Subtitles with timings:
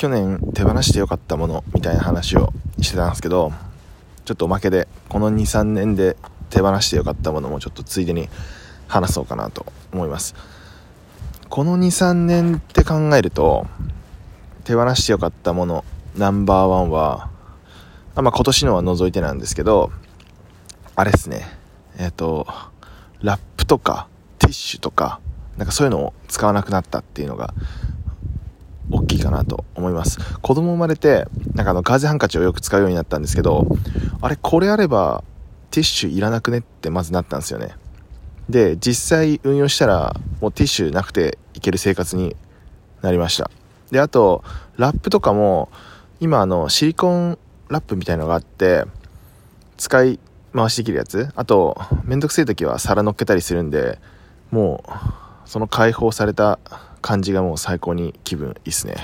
[0.00, 3.52] 去年手放してよかったものみたいな話をしてたんですけど
[4.24, 6.16] ちょっとおまけでこの23年で
[6.48, 8.30] 手放してよかったものもちょっとついでに
[8.88, 10.34] 話そうかなと思います。
[11.50, 13.66] この23年って考えると
[14.64, 15.84] 手放してよかったもの
[16.16, 17.28] ナンバーワンは
[18.14, 19.92] あ、まあ、今年のは除いてなんですけど
[20.96, 21.44] あれですね。
[21.98, 22.46] えっ、ー、と
[23.20, 24.08] ラップとか
[24.38, 25.20] ティッシュとか
[25.58, 27.52] なんかそういうのを使わなくなったっていうのが
[29.30, 30.18] かなと思います。
[30.40, 33.66] 子供生まれてなんかあのガーゼハンカチをよく使うようになったんですけど
[34.20, 35.24] あれこれあれば
[35.70, 37.74] ティッシュいらなくねってまずなったんですよね。
[38.48, 42.36] で実際運用したらもうティッシュなくていける生活に
[43.02, 43.50] なりました。
[43.90, 44.42] であと
[44.76, 45.70] ラップとかも
[46.18, 47.38] 今あのシリコン
[47.68, 48.84] ラップみたいのがあって
[49.76, 50.18] 使い
[50.52, 51.28] 回しできるやつ。
[51.36, 54.00] あとめんどくせえ時は皿乗っけたりするんで
[54.50, 54.90] もう
[55.48, 56.58] その解放された
[57.00, 58.96] 感じがもう最高に気分いいっすね。